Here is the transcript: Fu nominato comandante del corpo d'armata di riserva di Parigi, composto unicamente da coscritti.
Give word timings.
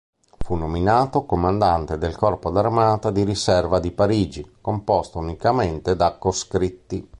Fu 0.39 0.55
nominato 0.55 1.25
comandante 1.25 1.99
del 1.99 2.15
corpo 2.15 2.49
d'armata 2.49 3.11
di 3.11 3.23
riserva 3.23 3.79
di 3.79 3.91
Parigi, 3.91 4.53
composto 4.59 5.19
unicamente 5.19 5.95
da 5.95 6.17
coscritti. 6.17 7.07